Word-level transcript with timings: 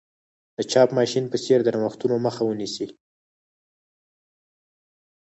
د 0.55 0.57
چاپ 0.71 0.89
ماشین 0.97 1.25
په 1.29 1.37
څېر 1.43 1.59
د 1.63 1.67
نوښتونو 1.79 2.15
مخه 2.25 2.41
ونیسي. 2.45 2.87